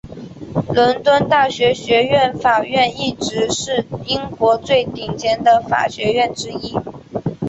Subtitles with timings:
[0.73, 6.73] 伦敦大学学院法学院一直是英国最顶尖的法学院之一。